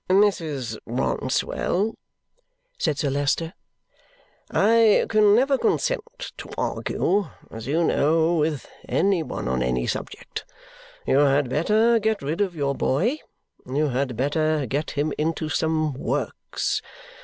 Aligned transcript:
"Mrs. 0.09 0.79
Rouncewell," 0.87 1.93
said 2.79 2.97
Sir 2.97 3.11
Leicester, 3.11 3.53
"I 4.49 5.05
can 5.07 5.35
never 5.35 5.59
consent 5.59 6.31
to 6.37 6.49
argue, 6.57 7.27
as 7.51 7.67
you 7.67 7.83
know, 7.83 8.37
with 8.37 8.67
any 8.89 9.21
one 9.21 9.47
on 9.47 9.61
any 9.61 9.85
subject. 9.85 10.43
You 11.05 11.19
had 11.19 11.51
better 11.51 11.99
get 11.99 12.23
rid 12.23 12.41
of 12.41 12.55
your 12.55 12.73
boy; 12.73 13.19
you 13.67 13.89
had 13.89 14.17
better 14.17 14.65
get 14.65 14.89
him 14.89 15.13
into 15.19 15.49
some 15.49 15.93
Works. 15.93 16.81